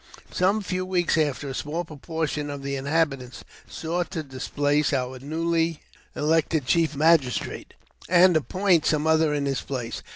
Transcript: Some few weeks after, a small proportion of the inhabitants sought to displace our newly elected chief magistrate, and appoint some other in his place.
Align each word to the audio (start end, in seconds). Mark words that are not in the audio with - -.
Some 0.31 0.63
few 0.63 0.83
weeks 0.83 1.15
after, 1.15 1.47
a 1.49 1.53
small 1.53 1.85
proportion 1.85 2.49
of 2.49 2.63
the 2.63 2.75
inhabitants 2.75 3.43
sought 3.69 4.09
to 4.09 4.23
displace 4.23 4.93
our 4.93 5.19
newly 5.19 5.81
elected 6.15 6.65
chief 6.65 6.95
magistrate, 6.95 7.75
and 8.09 8.35
appoint 8.35 8.87
some 8.87 9.05
other 9.05 9.31
in 9.31 9.45
his 9.45 9.61
place. 9.61 10.01